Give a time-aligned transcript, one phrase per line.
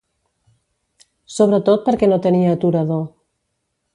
[1.33, 3.07] Sobretot perquè no tenia aturador.